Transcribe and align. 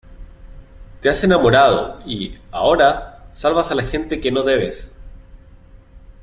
te 0.99 1.09
has 1.09 1.23
enamorado 1.23 1.99
y, 2.07 2.35
ahora, 2.51 3.21
salvas 3.35 3.69
a 3.69 3.75
la 3.75 3.83
gente 3.83 4.19
que 4.19 4.31
no 4.31 4.41
debes. 4.41 4.89